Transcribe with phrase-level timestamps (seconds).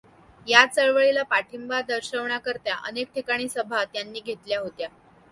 [0.47, 4.87] या चळ्वळीला पाठिंबा दर्शविण्याकरिता अनेक ठिकाणी सभा त्यांनी घेतल्या होत्या.